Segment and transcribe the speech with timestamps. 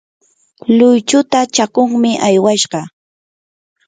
[0.77, 2.79] luychuta chakuqmi aywashqa.